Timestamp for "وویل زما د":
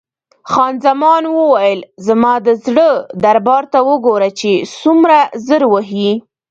1.29-2.47